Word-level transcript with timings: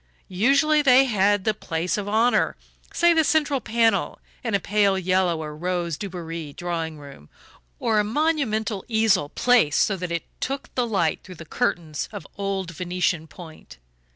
Usually 0.29 0.81
they 0.81 1.05
had 1.05 1.43
the 1.43 1.53
place 1.53 1.95
of 1.95 2.09
honour 2.09 2.57
say 2.91 3.13
the 3.13 3.23
central 3.23 3.61
panel 3.61 4.17
in 4.43 4.55
a 4.55 4.59
pale 4.59 4.97
yellow 4.97 5.43
or 5.43 5.55
rose 5.55 5.95
Dubarry 5.95 6.53
drawing 6.53 6.97
room, 6.97 7.29
or 7.77 7.99
a 7.99 8.03
monumental 8.03 8.83
easel 8.87 9.29
placed 9.29 9.81
so 9.85 9.95
that 9.97 10.11
it 10.11 10.23
took 10.39 10.73
the 10.73 10.87
light 10.87 11.19
through 11.23 11.35
curtains 11.35 12.09
of 12.11 12.25
old 12.35 12.71
Venetian 12.71 13.27
point. 13.27 13.77